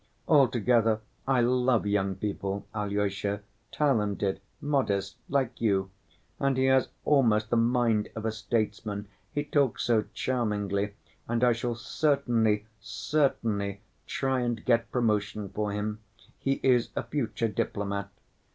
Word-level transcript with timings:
Altogether, 0.27 0.99
I 1.27 1.41
love 1.41 1.85
young 1.85 2.15
people, 2.15 2.65
Alyosha, 2.73 3.43
talented, 3.71 4.41
modest, 4.59 5.17
like 5.29 5.61
you, 5.61 5.91
and 6.39 6.57
he 6.57 6.65
has 6.65 6.87
almost 7.05 7.51
the 7.51 7.55
mind 7.55 8.09
of 8.15 8.25
a 8.25 8.31
statesman, 8.31 9.07
he 9.31 9.43
talks 9.43 9.83
so 9.83 10.05
charmingly, 10.15 10.95
and 11.27 11.43
I 11.43 11.53
shall 11.53 11.75
certainly, 11.75 12.65
certainly 12.79 13.81
try 14.07 14.39
and 14.39 14.65
get 14.65 14.91
promotion 14.91 15.49
for 15.49 15.71
him. 15.71 15.99
He 16.39 16.53
is 16.63 16.89
a 16.95 17.03
future 17.03 17.47
diplomat. 17.47 18.09